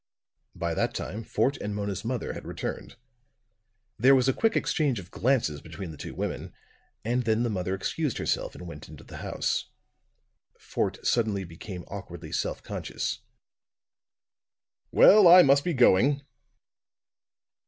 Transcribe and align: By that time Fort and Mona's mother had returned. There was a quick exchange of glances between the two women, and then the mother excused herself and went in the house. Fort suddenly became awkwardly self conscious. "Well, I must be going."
By 0.55 0.73
that 0.73 0.95
time 0.95 1.23
Fort 1.23 1.57
and 1.57 1.75
Mona's 1.75 2.03
mother 2.03 2.33
had 2.33 2.43
returned. 2.47 2.95
There 3.99 4.15
was 4.15 4.27
a 4.27 4.33
quick 4.33 4.55
exchange 4.55 4.97
of 4.97 5.11
glances 5.11 5.61
between 5.61 5.91
the 5.91 5.97
two 5.97 6.15
women, 6.15 6.55
and 7.05 7.21
then 7.21 7.43
the 7.43 7.51
mother 7.51 7.75
excused 7.75 8.17
herself 8.17 8.55
and 8.55 8.65
went 8.65 8.89
in 8.89 8.95
the 8.95 9.17
house. 9.17 9.69
Fort 10.59 11.05
suddenly 11.05 11.43
became 11.43 11.83
awkwardly 11.83 12.31
self 12.31 12.63
conscious. 12.63 13.19
"Well, 14.89 15.27
I 15.27 15.43
must 15.43 15.63
be 15.63 15.75
going." 15.75 16.23